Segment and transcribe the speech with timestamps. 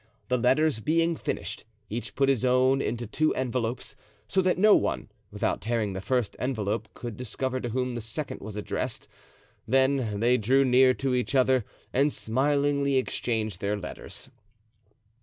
[0.29, 3.95] The letters being finished, each put his own into two envelopes,
[4.27, 8.41] so that no one, without tearing the first envelope, could discover to whom the second
[8.41, 9.07] was addressed;
[9.67, 14.31] then they drew near to each other and smilingly exchanged their letters.